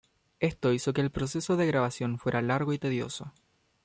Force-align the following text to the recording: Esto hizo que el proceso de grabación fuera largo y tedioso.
Esto 0.39 0.73
hizo 0.73 0.93
que 0.93 1.01
el 1.01 1.11
proceso 1.11 1.57
de 1.57 1.67
grabación 1.67 2.17
fuera 2.17 2.41
largo 2.41 2.73
y 2.73 2.79
tedioso. 2.79 3.35